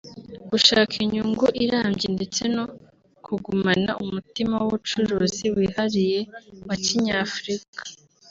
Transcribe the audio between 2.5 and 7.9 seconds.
no kugumana umutima w’ ubucuruzi wihariye wa Kinyafurika